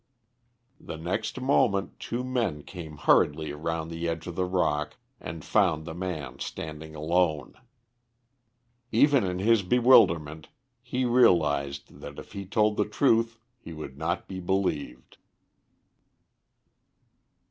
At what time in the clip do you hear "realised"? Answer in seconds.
11.05-11.99